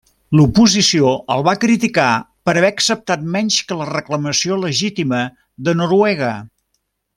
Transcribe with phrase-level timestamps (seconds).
[0.37, 2.05] L'oposició el va criticar
[2.49, 5.21] per haver acceptat menys que la reclamació legítima
[5.69, 6.33] de Noruega.